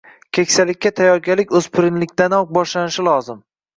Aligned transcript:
Keksalikka 0.37 0.91
tayyorgarlik 1.01 1.53
o’spirinlikdanoq 1.61 2.49
boshlanishi 2.59 3.07
lozim. 3.11 3.39